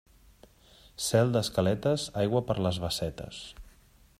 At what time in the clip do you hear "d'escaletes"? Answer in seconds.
1.35-2.07